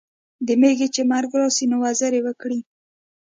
[0.45, 2.59] د میږي چي مرګ راسي نو، وزري وکړي.